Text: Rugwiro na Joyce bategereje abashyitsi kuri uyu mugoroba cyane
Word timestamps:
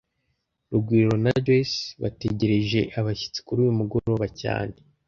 Rugwiro 0.71 1.13
na 1.23 1.31
Joyce 1.45 1.79
bategereje 2.01 2.79
abashyitsi 2.99 3.39
kuri 3.45 3.59
uyu 3.63 3.77
mugoroba 3.79 4.25
cyane 4.41 4.75